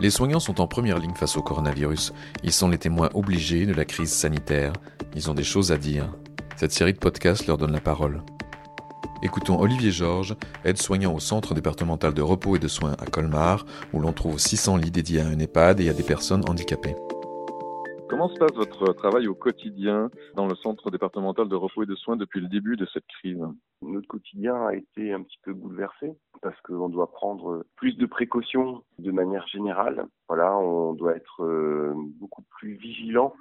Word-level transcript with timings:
Les 0.00 0.10
soignants 0.10 0.40
sont 0.40 0.60
en 0.60 0.66
première 0.66 0.98
ligne 0.98 1.14
face 1.14 1.36
au 1.36 1.42
coronavirus. 1.42 2.12
Ils 2.42 2.52
sont 2.52 2.68
les 2.68 2.78
témoins 2.78 3.10
obligés 3.14 3.64
de 3.64 3.72
la 3.72 3.84
crise 3.84 4.12
sanitaire. 4.12 4.72
Ils 5.14 5.30
ont 5.30 5.34
des 5.34 5.44
choses 5.44 5.72
à 5.72 5.76
dire. 5.76 6.12
Cette 6.56 6.72
série 6.72 6.92
de 6.92 6.98
podcasts 6.98 7.46
leur 7.46 7.58
donne 7.58 7.72
la 7.72 7.80
parole. 7.80 8.22
Écoutons 9.22 9.58
Olivier 9.58 9.90
Georges, 9.90 10.36
aide-soignant 10.64 11.14
au 11.14 11.20
centre 11.20 11.54
départemental 11.54 12.12
de 12.12 12.22
repos 12.22 12.56
et 12.56 12.58
de 12.58 12.68
soins 12.68 12.96
à 12.98 13.06
Colmar, 13.06 13.64
où 13.92 14.00
l'on 14.00 14.12
trouve 14.12 14.38
600 14.38 14.76
lits 14.76 14.90
dédiés 14.90 15.20
à 15.20 15.26
un 15.26 15.38
EHPAD 15.38 15.80
et 15.80 15.88
à 15.88 15.94
des 15.94 16.02
personnes 16.02 16.44
handicapées. 16.48 16.96
Comment 18.08 18.28
se 18.28 18.38
passe 18.38 18.54
votre 18.54 18.92
travail 18.92 19.28
au 19.28 19.34
quotidien 19.34 20.10
dans 20.34 20.46
le 20.46 20.54
centre 20.56 20.90
départemental 20.90 21.48
de 21.48 21.56
repos 21.56 21.84
et 21.84 21.86
de 21.86 21.94
soins 21.94 22.16
depuis 22.16 22.40
le 22.40 22.48
début 22.48 22.76
de 22.76 22.86
cette 22.92 23.06
crise? 23.06 23.42
Notre 23.82 24.06
quotidien 24.06 24.66
a 24.66 24.74
été 24.74 25.12
un 25.12 25.22
petit 25.22 25.38
peu 25.42 25.54
bouleversé 25.54 26.14
parce 26.42 26.60
qu'on 26.62 26.88
doit 26.88 27.10
prendre 27.10 27.64
plus 27.76 27.96
de 27.96 28.06
précautions 28.06 28.84
de 28.98 29.10
manière 29.10 29.46
générale. 29.48 30.06
Voilà, 30.28 30.56
on 30.56 30.92
doit 30.92 31.16
être 31.16 31.42
euh, 31.42 31.94
beaucoup 32.20 32.42
plus 32.58 32.74
vigilant 32.74 33.34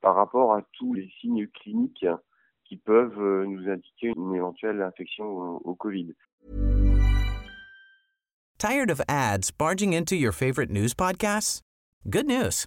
par 0.00 0.14
rapport 0.14 0.54
à 0.54 0.62
tous 0.72 0.94
les 0.94 1.10
signes 1.20 1.48
cliniques 1.48 2.06
qui 2.64 2.76
peuvent 2.76 3.20
euh, 3.20 3.46
nous 3.46 3.68
indiquer 3.68 4.12
une 4.16 4.34
éventuelle 4.34 4.80
infection 4.80 5.24
au, 5.24 5.60
au 5.64 5.74
Covid. 5.74 6.14
Tired 8.58 8.90
of 8.90 9.00
ads 9.08 9.50
barging 9.50 9.92
into 9.92 10.14
your 10.14 10.32
favorite 10.32 10.70
news 10.70 10.94
podcasts? 10.94 11.60
Good 12.08 12.26
news. 12.26 12.66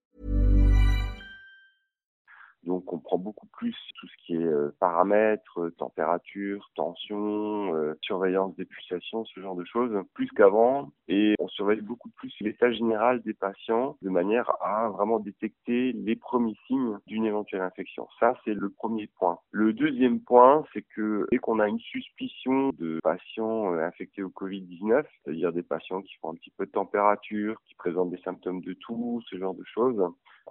Donc 2.63 2.93
on 2.93 2.99
prend 2.99 3.17
beaucoup 3.17 3.47
plus 3.47 3.75
tout 3.99 4.07
ce 4.07 4.25
qui 4.25 4.35
est 4.35 4.45
euh, 4.45 4.73
paramètres, 4.79 5.59
euh, 5.59 5.71
température, 5.71 6.69
tension, 6.75 7.75
euh, 7.75 7.97
surveillance 8.01 8.55
des 8.55 8.65
pulsations, 8.65 9.25
ce 9.25 9.39
genre 9.39 9.55
de 9.55 9.65
choses, 9.65 9.91
plus 10.13 10.29
qu'avant. 10.29 10.91
Et 11.07 11.35
on 11.39 11.47
surveille 11.47 11.81
beaucoup 11.81 12.09
plus 12.09 12.33
l'état 12.39 12.71
général 12.71 13.21
des 13.21 13.33
patients 13.33 13.97
de 14.01 14.09
manière 14.09 14.51
à 14.61 14.89
vraiment 14.89 15.19
détecter 15.19 15.91
les 15.93 16.15
premiers 16.15 16.55
signes 16.67 16.97
d'une 17.07 17.25
éventuelle 17.25 17.61
infection. 17.61 18.07
Ça, 18.19 18.35
c'est 18.45 18.53
le 18.53 18.69
premier 18.69 19.07
point. 19.07 19.39
Le 19.51 19.73
deuxième 19.73 20.19
point, 20.19 20.63
c'est 20.73 20.85
que 20.95 21.27
dès 21.31 21.39
qu'on 21.39 21.59
a 21.59 21.67
une 21.67 21.79
suspicion 21.79 22.69
de 22.77 22.99
patients 23.03 23.73
infectés 23.73 24.23
au 24.23 24.29
Covid-19, 24.29 25.03
c'est-à-dire 25.23 25.51
des 25.51 25.63
patients 25.63 26.01
qui 26.01 26.13
font 26.21 26.31
un 26.31 26.35
petit 26.35 26.51
peu 26.57 26.65
de 26.65 26.71
température, 26.71 27.59
qui 27.65 27.75
présentent 27.75 28.11
des 28.11 28.21
symptômes 28.21 28.61
de 28.61 28.73
toux, 28.73 29.21
ce 29.29 29.37
genre 29.37 29.55
de 29.55 29.63
choses, 29.65 30.01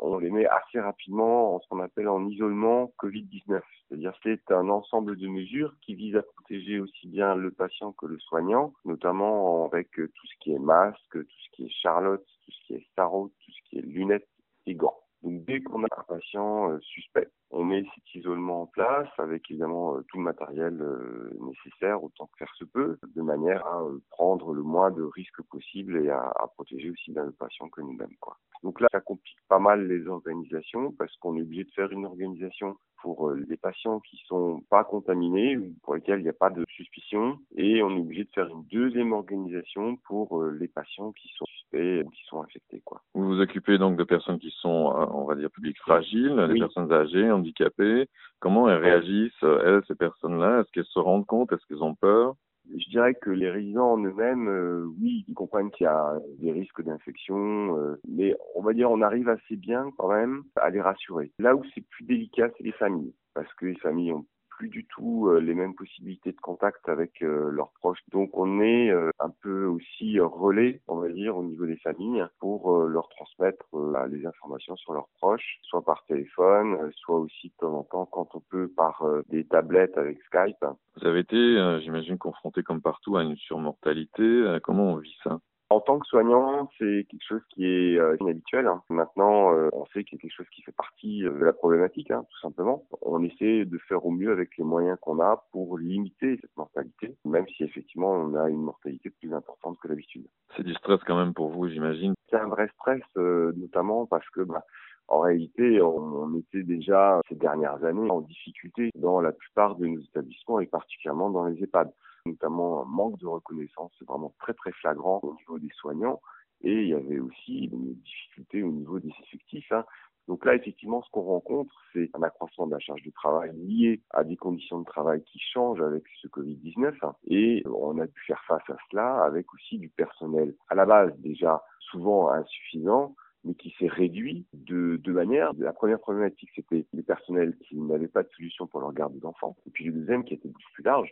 on 0.02 0.18
les 0.18 0.30
met 0.30 0.46
assez 0.46 0.80
rapidement 0.80 1.54
en 1.54 1.60
ce 1.60 1.68
qu'on 1.68 1.80
appelle 1.80 2.08
en 2.08 2.26
isolement 2.26 2.92
Covid-19. 2.98 3.60
C'est-à-dire 3.88 4.14
c'est 4.22 4.50
un 4.50 4.68
ensemble 4.68 5.16
de 5.16 5.28
mesures 5.28 5.74
qui 5.82 5.94
visent 5.94 6.16
à 6.16 6.22
protéger 6.22 6.80
aussi 6.80 7.08
bien 7.08 7.34
le 7.34 7.50
patient 7.50 7.92
que 7.92 8.06
le 8.06 8.18
soignant, 8.18 8.72
notamment 8.84 9.66
avec 9.66 9.90
tout 9.92 10.26
ce 10.26 10.34
qui 10.40 10.52
est 10.52 10.58
masque, 10.58 10.98
tout 11.12 11.20
ce 11.20 11.56
qui 11.56 11.66
est 11.66 11.70
charlotte, 11.82 12.26
tout 12.44 12.52
ce 12.52 12.66
qui 12.66 12.74
est 12.74 12.86
sarrau, 12.96 13.28
tout 13.44 13.52
ce 13.52 13.68
qui 13.68 13.78
est 13.78 13.82
lunettes 13.82 14.28
et 14.66 14.74
gants. 14.74 14.98
Donc 15.22 15.44
dès 15.44 15.60
qu'on 15.60 15.84
a 15.84 15.88
un 15.96 16.02
patient 16.04 16.70
euh, 16.70 16.78
suspect, 16.80 17.28
on 17.50 17.64
met 17.64 17.84
cet 17.94 18.14
isolement 18.14 18.62
en 18.62 18.66
place 18.66 19.08
avec 19.18 19.50
évidemment 19.50 19.96
euh, 19.96 20.02
tout 20.08 20.16
le 20.16 20.24
matériel 20.24 20.80
euh, 20.80 21.30
nécessaire 21.40 22.02
autant 22.02 22.27
que 22.27 22.38
faire 22.38 22.54
se 22.56 22.64
peut, 22.64 22.98
de 23.14 23.22
manière 23.22 23.66
à 23.66 23.84
prendre 24.10 24.54
le 24.54 24.62
moins 24.62 24.90
de 24.90 25.02
risques 25.02 25.42
possible 25.50 26.02
et 26.02 26.08
à, 26.08 26.32
protéger 26.54 26.90
aussi 26.90 27.12
bien 27.12 27.24
le 27.24 27.33
patient 27.33 27.68
que 27.68 27.83
nous-mêmes. 27.83 28.17
Quoi. 28.20 28.36
Donc 28.62 28.80
là, 28.80 28.89
ça 28.92 29.00
complique 29.00 29.36
pas 29.48 29.58
mal 29.58 29.86
les 29.86 30.06
organisations 30.06 30.92
parce 30.92 31.14
qu'on 31.18 31.36
est 31.36 31.42
obligé 31.42 31.64
de 31.64 31.72
faire 31.72 31.90
une 31.92 32.06
organisation 32.06 32.77
pour 33.02 33.30
les 33.30 33.56
patients 33.56 34.00
qui 34.00 34.18
sont 34.27 34.62
pas 34.68 34.84
contaminés 34.84 35.56
ou 35.56 35.74
pour 35.83 35.95
lesquels 35.95 36.20
il 36.20 36.24
n'y 36.24 36.28
a 36.28 36.34
pas 36.34 36.50
de 36.50 36.64
suspicion 36.68 37.39
et 37.56 37.83
on 37.83 37.90
est 37.96 38.00
obligé 38.00 38.24
de 38.24 38.30
faire 38.30 38.48
une 38.48 38.64
deuxième 38.64 39.12
organisation 39.12 39.96
pour 40.05 40.45
les 40.45 40.68
patients 40.68 41.12
qui 41.12 41.28
sont 41.36 41.46
suspects 41.70 42.11
qui 42.13 42.25
sont 42.27 42.42
infectés. 42.42 42.83
Quoi. 42.85 43.01
Vous 43.14 43.27
vous 43.27 43.41
occupez 43.41 43.79
donc 43.79 43.97
de 43.97 44.05
personnes 44.05 44.39
qui 44.39 44.51
sont, 44.61 44.69
on 45.13 45.25
va 45.25 45.35
dire, 45.35 45.51
publics 45.51 45.79
fragiles, 45.79 46.35
les 46.35 46.55
Oui. 46.55 46.61
personnes 46.61 46.92
âgées, 46.92 47.31
handicapées. 47.31 48.08
Comment 48.41 48.69
elles 48.69 48.81
réagissent, 48.81 49.42
elles, 49.42 49.83
ces 49.86 49.95
personnes-là? 49.95 50.61
Est-ce 50.61 50.70
qu'elles 50.73 50.85
se 50.85 50.98
rendent 50.98 51.27
compte? 51.27 51.53
Est-ce 51.53 51.67
qu'elles 51.67 51.83
ont 51.83 51.95
peur? 51.95 52.35
Je 52.73 52.89
dirais 52.91 53.14
que 53.14 53.31
les 53.31 53.51
résidents 53.51 53.92
en 53.92 54.05
eux-mêmes, 54.05 54.48
euh, 54.48 54.86
oui, 55.01 55.25
ils 55.27 55.35
comprennent 55.35 55.70
qu'il 55.70 55.85
y 55.85 55.89
a 55.89 56.14
des 56.39 56.53
risques 56.53 56.83
d'infection, 56.83 57.77
euh, 57.79 58.01
mais 58.07 58.37
on 58.55 58.63
va 58.63 58.75
dire 58.75 58.91
on 58.91 59.01
arrive 59.01 59.29
assez 59.29 59.57
bien 59.57 59.91
quand 59.97 60.08
même 60.08 60.42
à 60.57 60.70
les 60.70 60.81
rassurer. 60.81 61.33
Là 61.39 61.57
où 61.57 61.63
c'est 61.75 61.85
plus 61.89 62.05
délicat, 62.05 62.48
c'est 62.57 62.63
les 62.63 62.73
familles, 62.73 63.14
parce 63.35 63.52
que 63.55 63.67
les 63.67 63.77
familles 63.77 64.13
ont 64.13 64.27
plus 64.60 64.68
du 64.68 64.84
tout 64.84 65.28
euh, 65.28 65.40
les 65.40 65.54
mêmes 65.54 65.74
possibilités 65.74 66.32
de 66.32 66.40
contact 66.40 66.86
avec 66.86 67.22
euh, 67.22 67.48
leurs 67.50 67.72
proches. 67.80 68.00
Donc 68.12 68.28
on 68.34 68.60
est 68.60 68.90
euh, 68.90 69.08
un 69.18 69.30
peu 69.42 69.64
aussi 69.64 70.20
relais, 70.20 70.82
on 70.86 70.96
va 70.96 71.08
dire, 71.08 71.34
au 71.38 71.42
niveau 71.42 71.64
des 71.64 71.78
familles 71.78 72.26
pour 72.40 72.76
leur 72.82 73.08
transmettre 73.08 73.64
bah, 73.72 74.06
les 74.06 74.26
informations 74.26 74.76
sur 74.76 74.92
leurs 74.92 75.08
proches, 75.16 75.60
soit 75.62 75.82
par 75.82 76.04
téléphone, 76.04 76.90
soit 76.92 77.18
aussi 77.18 77.48
de 77.48 77.54
temps 77.58 77.72
en 77.72 77.84
temps 77.84 78.04
quand 78.04 78.28
on 78.34 78.40
peut 78.50 78.68
par 78.68 79.02
des 79.30 79.46
tablettes 79.46 79.96
avec 79.96 80.18
Skype. 80.24 80.62
Vous 80.96 81.06
avez 81.06 81.20
été, 81.20 81.78
j'imagine, 81.82 82.18
confronté 82.18 82.62
comme 82.62 82.82
partout 82.82 83.16
à 83.16 83.22
une 83.22 83.36
surmortalité. 83.36 84.58
Comment 84.62 84.92
on 84.92 84.96
vit 84.96 85.16
ça? 85.24 85.40
En 85.73 85.81
tant 85.81 86.01
que 86.01 86.07
soignant, 86.07 86.69
c'est 86.79 87.07
quelque 87.08 87.25
chose 87.25 87.42
qui 87.48 87.64
est 87.64 87.97
euh, 87.97 88.17
inhabituel. 88.20 88.67
hein. 88.67 88.83
Maintenant, 88.91 89.55
euh, 89.55 89.69
on 89.73 89.86
sait 89.86 90.03
qu'il 90.03 90.19
y 90.19 90.20
a 90.20 90.23
quelque 90.23 90.35
chose 90.36 90.48
qui 90.53 90.63
fait 90.63 90.73
partie 90.73 91.25
euh, 91.25 91.31
de 91.31 91.45
la 91.45 91.53
problématique, 91.53 92.11
hein, 92.11 92.25
tout 92.29 92.41
simplement. 92.41 92.85
On 93.03 93.23
essaie 93.23 93.64
de 93.64 93.79
faire 93.79 94.05
au 94.05 94.11
mieux 94.11 94.33
avec 94.33 94.58
les 94.58 94.64
moyens 94.64 94.98
qu'on 95.01 95.20
a 95.20 95.45
pour 95.53 95.79
limiter 95.79 96.39
cette 96.41 96.57
mortalité, 96.57 97.14
même 97.25 97.47
si 97.57 97.63
effectivement 97.63 98.11
on 98.11 98.35
a 98.35 98.51
une 98.51 98.63
mortalité 98.63 99.11
plus 99.11 99.33
importante 99.33 99.79
que 99.81 99.86
d'habitude. 99.86 100.27
C'est 100.57 100.64
du 100.64 100.75
stress 100.75 101.01
quand 101.07 101.17
même 101.17 101.35
pour 101.35 101.51
vous, 101.51 101.69
j'imagine. 101.69 102.14
C'est 102.29 102.37
un 102.37 102.48
vrai 102.48 102.69
stress, 102.75 103.02
notamment 103.17 104.07
parce 104.07 104.29
que 104.31 104.41
bah, 104.41 104.64
en 105.07 105.20
réalité, 105.20 105.81
on 105.83 106.35
était 106.37 106.63
déjà 106.64 107.20
ces 107.29 107.37
dernières 107.37 107.85
années 107.85 108.11
en 108.11 108.20
difficulté 108.20 108.91
dans 108.97 109.20
la 109.20 109.33
plupart 109.33 109.77
de 109.77 109.87
nos 109.87 110.01
établissements 110.01 110.58
et 110.61 110.67
particulièrement 110.67 111.31
dans 111.31 111.47
les 111.47 111.63
EHPAD 111.63 111.92
notamment 112.27 112.83
un 112.83 112.86
manque 112.86 113.19
de 113.19 113.27
reconnaissance 113.27 113.92
vraiment 114.07 114.35
très 114.41 114.55
très 114.55 114.73
flagrant 114.73 115.20
au 115.23 115.35
niveau 115.35 115.58
des 115.58 115.70
soignants 115.75 116.20
et 116.63 116.73
il 116.73 116.89
y 116.89 116.95
avait 116.95 117.19
aussi 117.19 117.64
une 117.64 117.95
difficulté 117.95 118.63
au 118.63 118.70
niveau 118.70 118.98
des 118.98 119.13
effectifs. 119.23 119.73
hein. 119.73 119.85
Donc 120.29 120.45
là, 120.45 120.55
effectivement, 120.55 121.03
ce 121.03 121.11
qu'on 121.11 121.23
rencontre, 121.23 121.75
c'est 121.92 122.11
un 122.14 122.23
accroissement 122.23 122.67
de 122.67 122.73
la 122.73 122.79
charge 122.79 123.03
de 123.03 123.11
travail 123.11 123.51
lié 123.57 124.01
à 124.11 124.23
des 124.23 124.36
conditions 124.36 124.79
de 124.79 124.85
travail 124.85 125.23
qui 125.25 125.41
changent 125.41 125.81
avec 125.81 126.05
ce 126.20 126.29
Covid-19 126.29 126.95
hein. 127.03 127.14
et 127.27 127.64
on 127.67 127.98
a 127.98 128.06
pu 128.06 128.20
faire 128.26 128.43
face 128.47 128.69
à 128.69 128.76
cela 128.91 129.25
avec 129.25 129.52
aussi 129.55 129.79
du 129.79 129.88
personnel 129.88 130.55
à 130.69 130.75
la 130.75 130.87
base 130.87 131.12
déjà 131.19 131.62
souvent 131.81 132.31
insuffisant 132.31 133.14
mais 133.44 133.55
qui 133.55 133.75
s'est 133.79 133.88
réduit 133.88 134.47
de 134.52 134.97
deux 134.97 135.14
manières. 135.14 135.52
La 135.58 135.73
première 135.73 135.99
problématique, 135.99 136.50
c'était 136.55 136.87
les 136.93 137.02
personnels 137.02 137.56
qui 137.67 137.76
n'avaient 137.76 138.06
pas 138.06 138.23
de 138.23 138.29
solution 138.37 138.67
pour 138.67 138.81
leur 138.81 138.93
garde 138.93 139.19
d'enfants. 139.19 139.56
Et 139.67 139.70
puis 139.70 139.87
le 139.87 139.93
deuxième, 139.93 140.25
qui 140.25 140.35
était 140.35 140.49
beaucoup 140.49 140.61
plus 140.75 140.85
large, 140.85 141.11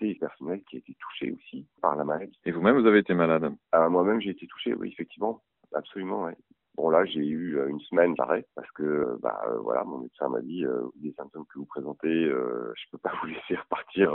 les 0.00 0.14
personnels 0.14 0.62
qui 0.68 0.76
a 0.76 0.78
été 0.78 0.94
touchés 0.98 1.32
aussi 1.32 1.66
par 1.80 1.96
la 1.96 2.04
maladie. 2.04 2.38
Et 2.44 2.52
vous-même, 2.52 2.78
vous 2.78 2.86
avez 2.86 2.98
été 2.98 3.14
malade. 3.14 3.52
Euh, 3.74 3.88
Moi-même, 3.88 4.20
j'ai 4.20 4.30
été 4.30 4.46
touché, 4.46 4.74
oui, 4.74 4.88
effectivement, 4.92 5.42
absolument. 5.74 6.30
Bon 6.78 6.90
là, 6.90 7.04
j'ai 7.04 7.26
eu 7.26 7.58
euh, 7.58 7.66
une 7.68 7.80
semaine 7.80 8.14
d'arrêt 8.14 8.46
parce 8.54 8.70
que 8.70 8.84
euh, 8.84 9.18
bah 9.20 9.40
euh, 9.48 9.58
voilà, 9.58 9.82
mon 9.82 9.98
médecin 9.98 10.28
m'a 10.28 10.40
dit 10.40 10.64
euh, 10.64 10.82
des 10.94 11.12
symptômes 11.14 11.44
que 11.52 11.58
vous 11.58 11.66
présentez, 11.66 12.06
euh, 12.06 12.72
je 12.76 12.84
peux 12.92 12.98
pas 12.98 13.10
vous 13.20 13.26
laisser 13.26 13.56
repartir 13.56 14.14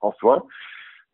en 0.00 0.12
soins. 0.12 0.44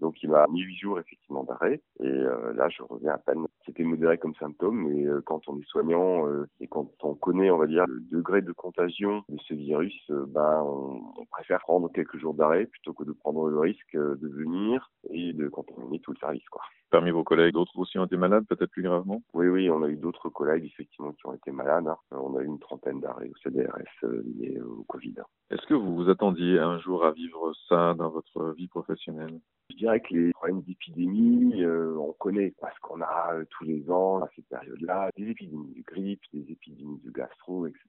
Donc 0.01 0.23
il 0.23 0.29
m'a 0.29 0.47
mis 0.49 0.61
huit 0.61 0.77
jours 0.77 1.01
effectivement 1.01 1.45
d'arrêt 1.45 1.81
et 2.01 2.11
là 2.11 2.69
je 2.69 2.83
reviens 2.83 3.13
à 3.13 3.19
peine. 3.19 3.47
C'était 3.67 3.85
modéré 3.85 4.19
comme 4.19 4.35
symptôme, 4.35 4.89
mais 4.89 5.07
euh, 5.07 5.21
quand 5.25 5.49
on 5.49 5.59
est 5.59 5.67
soignant 5.67 6.27
euh, 6.27 6.47
et 6.61 6.67
quand 6.67 6.91
on 7.03 7.15
connaît, 7.15 7.51
on 7.51 7.59
va 7.59 7.67
dire, 7.67 7.85
le 7.87 8.01
degré 8.01 8.43
de 8.43 8.53
contagion 8.53 9.23
de 9.29 9.39
ce 9.49 9.55
virus, 9.55 9.95
ben 10.11 10.63
on, 10.65 11.01
on 11.17 11.25
préfère 11.27 11.61
prendre 11.61 11.91
quelques 11.93 12.19
jours 12.19 12.35
d'arrêt 12.35 12.67
plutôt 12.67 12.93
que 12.93 13.05
de 13.05 13.13
prendre 13.13 13.49
le 13.49 13.59
risque 13.59 13.95
de 13.97 14.29
venir 14.29 14.91
et 15.11 15.33
de 15.33 15.49
contaminer 15.49 16.01
tout 16.01 16.13
le 16.13 16.19
service, 16.19 16.49
quoi. 16.51 16.63
Parmi 16.91 17.11
vos 17.11 17.25
collègues, 17.25 17.55
d'autres 17.55 17.79
aussi 17.79 17.99
ont 17.99 18.05
été 18.05 18.19
malades, 18.19 18.45
peut-être 18.47 18.71
plus 18.71 18.83
gravement? 18.83 19.23
Oui, 19.33 19.49
oui, 19.49 19.71
on 19.71 19.83
a 19.83 19.89
eu 19.89 19.97
d'autres 19.97 20.29
collègues 20.29 20.67
effectivement 20.67 21.13
qui 21.13 21.27
ont 21.27 21.33
été 21.33 21.51
malades. 21.51 21.89
hein. 21.89 21.97
On 22.11 22.37
a 22.37 22.43
eu 22.43 22.45
une 22.45 22.59
trentaine 22.59 23.01
d'arrêts 23.01 23.31
au 23.31 23.37
CDRS 23.43 24.07
liés 24.37 24.61
au 24.61 24.85
Covid. 24.85 25.15
Est-ce 25.51 25.67
que 25.67 25.73
vous 25.73 25.95
vous 25.97 26.11
attendiez 26.11 26.59
un 26.59 26.79
jour 26.81 27.07
à 27.07 27.13
vivre 27.13 27.55
ça 27.67 27.95
dans 27.95 28.11
votre 28.11 28.53
vie 28.53 28.69
professionnelle? 28.69 29.41
Je 29.71 29.77
dirais 29.77 30.01
que 30.01 30.15
les 30.15 30.33
problèmes 30.35 30.61
d'épidémie, 30.61 31.65
euh, 31.65 31.97
on 31.99 32.13
connaît 32.13 32.53
parce 32.61 32.79
qu'on 32.81 33.01
a 33.01 33.43
tous 33.53 33.65
les 33.65 33.91
ans, 33.91 34.23
à 34.23 34.29
cette 34.35 34.49
période-là, 34.49 35.11
des 35.17 35.29
épidémies 35.29 35.75
de 35.75 35.83
grippe, 35.83 36.23
des 36.33 36.51
épidémies 36.51 37.01
de 37.05 37.11
gastro, 37.11 37.67
etc. 37.67 37.85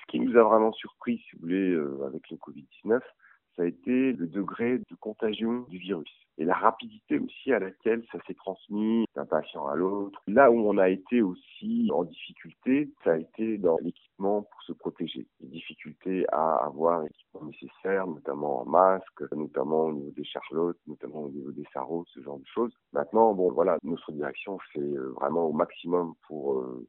Ce 0.00 0.06
qui 0.08 0.20
nous 0.20 0.36
a 0.36 0.42
vraiment 0.42 0.72
surpris, 0.72 1.18
si 1.18 1.36
vous 1.36 1.42
voulez, 1.42 1.70
euh, 1.70 2.04
avec 2.06 2.30
le 2.30 2.36
Covid-19, 2.36 3.00
ça 3.58 3.64
a 3.64 3.66
été 3.66 4.12
le 4.12 4.28
degré 4.28 4.78
de 4.78 4.94
contagion 5.00 5.66
du 5.68 5.78
virus 5.78 6.08
et 6.38 6.44
la 6.44 6.54
rapidité 6.54 7.18
aussi 7.18 7.52
à 7.52 7.58
laquelle 7.58 8.04
ça 8.12 8.18
s'est 8.24 8.34
transmis 8.34 9.04
d'un 9.16 9.26
patient 9.26 9.66
à 9.66 9.74
l'autre. 9.74 10.22
Là 10.28 10.52
où 10.52 10.60
on 10.60 10.78
a 10.78 10.88
été 10.88 11.20
aussi 11.20 11.90
en 11.92 12.04
difficulté, 12.04 12.88
ça 13.02 13.14
a 13.14 13.16
été 13.16 13.58
dans 13.58 13.76
l'équipement 13.78 14.42
pour 14.42 14.62
se 14.62 14.72
protéger. 14.72 15.26
Les 15.40 15.48
difficultés 15.48 16.24
à 16.30 16.64
avoir 16.64 17.02
l'équipement 17.02 17.44
nécessaire, 17.46 18.06
notamment 18.06 18.62
en 18.62 18.66
masque, 18.66 19.32
notamment 19.32 19.86
au 19.86 19.92
niveau 19.92 20.12
des 20.12 20.24
charlottes, 20.24 20.78
notamment 20.86 21.22
au 21.22 21.30
niveau 21.30 21.50
des 21.50 21.66
sarraux, 21.72 22.04
ce 22.14 22.20
genre 22.20 22.38
de 22.38 22.46
choses. 22.46 22.72
Maintenant, 22.92 23.34
bon, 23.34 23.50
voilà, 23.50 23.76
notre 23.82 24.12
direction 24.12 24.58
fait 24.72 24.78
euh, 24.80 25.12
vraiment 25.20 25.46
au 25.46 25.52
maximum 25.52 26.14
pour 26.28 26.60
euh, 26.60 26.86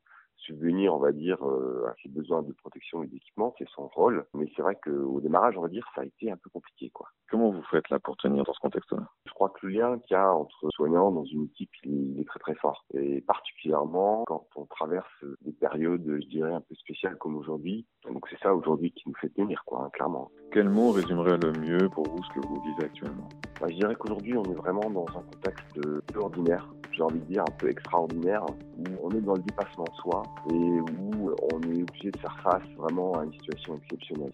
subvenir, 0.49 0.93
on 0.93 0.99
va 0.99 1.11
dire, 1.11 1.37
euh, 1.45 1.87
à 1.87 1.95
ses 2.01 2.09
besoins 2.09 2.41
de 2.41 2.51
protection 2.53 3.03
et 3.03 3.07
d'équipement, 3.07 3.53
c'est 3.57 3.67
son 3.69 3.87
rôle. 3.87 4.25
Mais 4.33 4.47
c'est 4.55 4.61
vrai 4.61 4.77
qu'au 4.83 5.21
démarrage, 5.21 5.57
on 5.57 5.61
va 5.61 5.67
dire, 5.67 5.87
ça 5.95 6.01
a 6.01 6.05
été 6.05 6.31
un 6.31 6.37
peu 6.37 6.49
compliqué, 6.49 6.89
quoi. 6.89 7.07
Comment 7.29 7.51
vous 7.51 7.63
faites 7.69 7.89
là 7.89 7.99
pour 7.99 8.17
tenir 8.17 8.43
dans 8.43 8.53
ce 8.53 8.59
contexte-là? 8.59 9.07
Je 9.25 9.31
crois 9.31 9.49
que 9.49 9.67
le 9.67 9.73
lien 9.73 9.99
qu'il 9.99 10.15
y 10.15 10.17
a 10.17 10.33
entre 10.33 10.67
soignants 10.71 11.11
dans 11.11 11.25
une 11.25 11.43
équipe, 11.45 11.69
il 11.83 12.19
est 12.19 12.27
très 12.27 12.39
très 12.39 12.55
fort. 12.55 12.85
Et 12.93 13.21
particulièrement 13.21 14.23
quand 14.25 14.47
on 14.55 14.65
traverse 14.65 15.07
des 15.41 15.51
périodes, 15.51 16.03
je 16.05 16.27
dirais, 16.27 16.53
un 16.53 16.61
peu 16.61 16.73
spéciales 16.75 17.17
comme 17.17 17.35
aujourd'hui. 17.37 17.85
Donc 18.11 18.25
c'est 18.29 18.39
ça 18.39 18.55
aujourd'hui 18.55 18.91
qui 18.91 19.03
nous 19.07 19.15
fait 19.15 19.29
tenir, 19.29 19.63
quoi, 19.65 19.83
hein, 19.83 19.89
clairement. 19.93 20.31
Quel 20.51 20.69
mot 20.69 20.91
résumerait 20.91 21.37
le 21.37 21.51
mieux 21.51 21.89
pour 21.89 22.07
vous 22.07 22.23
ce 22.23 22.39
que 22.39 22.47
vous 22.47 22.61
vivez 22.61 22.85
actuellement? 22.85 23.29
Bah, 23.61 23.67
Je 23.69 23.75
dirais 23.75 23.95
qu'aujourd'hui, 23.95 24.35
on 24.35 24.43
est 24.43 24.55
vraiment 24.55 24.89
dans 24.89 25.05
un 25.09 25.21
contexte 25.21 25.79
peu 26.07 26.19
ordinaire, 26.19 26.67
j'ai 26.91 27.03
envie 27.03 27.19
de 27.19 27.25
dire 27.25 27.43
un 27.43 27.57
peu 27.57 27.69
extraordinaire, 27.69 28.43
où 28.77 28.83
on 29.03 29.11
est 29.11 29.21
dans 29.21 29.35
le 29.35 29.41
dépassement 29.41 29.85
de 29.85 29.95
soi 30.01 30.23
et 30.49 30.53
où 30.53 31.35
on 31.53 31.61
est 31.61 31.81
obligé 31.81 32.11
de 32.11 32.19
faire 32.19 32.37
face 32.43 32.69
vraiment 32.77 33.19
à 33.19 33.25
une 33.25 33.33
situation 33.33 33.77
exceptionnelle. 33.77 34.33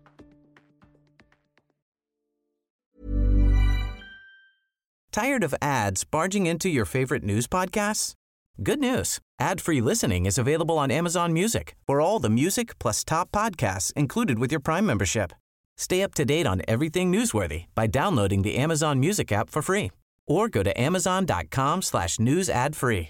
Tired 5.12 5.44
of 5.46 5.56
ads 5.62 6.04
barging 6.04 6.46
into 6.46 6.68
your 6.68 6.86
favorite 6.86 7.24
news 7.24 7.48
podcasts? 7.48 8.16
Good 8.62 8.80
news. 8.80 9.20
Ad-free 9.40 9.82
listening 9.82 10.26
is 10.26 10.38
available 10.38 10.78
on 10.78 10.92
Amazon 10.92 11.32
Music 11.32 11.76
for 11.88 12.02
all 12.02 12.20
the 12.20 12.30
music 12.30 12.78
plus 12.80 13.04
top 13.04 13.32
podcasts 13.32 13.94
included 13.94 14.40
with 14.40 14.52
your 14.52 14.60
Prime 14.60 14.86
membership. 14.86 15.32
Stay 15.78 16.02
up 16.02 16.14
to 16.16 16.26
date 16.26 16.46
on 16.46 16.62
everything 16.68 17.12
newsworthy 17.12 17.66
by 17.76 17.88
downloading 17.88 18.42
the 18.42 18.58
Amazon 18.58 19.00
Music 19.00 19.32
app 19.32 19.50
for 19.50 19.62
free 19.62 19.92
or 20.28 20.50
go 20.50 20.64
to 20.64 20.80
amazon.com 20.80 21.82
slash 21.82 22.20
news 22.20 22.50
ad 22.50 22.76
free. 22.76 23.10